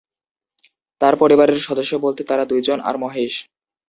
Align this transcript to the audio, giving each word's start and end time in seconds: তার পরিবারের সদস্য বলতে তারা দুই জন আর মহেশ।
তার 1.01 1.13
পরিবারের 1.21 1.59
সদস্য 1.59 1.93
বলতে 1.97 2.21
তারা 2.23 2.43
দুই 2.45 2.61
জন 2.67 2.79
আর 2.81 2.95
মহেশ। 2.97 3.33